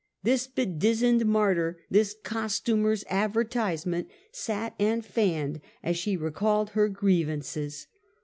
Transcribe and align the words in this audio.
This 0.23 0.47
bedizzoned 0.47 1.25
martyr, 1.27 1.77
this 1.91 2.15
costumer's 2.23 3.03
advertise 3.07 3.85
ment, 3.85 4.09
sat 4.31 4.73
and 4.79 5.05
fanned 5.05 5.61
as 5.83 5.95
she 5.95 6.17
recounted 6.17 6.73
her 6.73 6.89
grievances. 6.89 7.85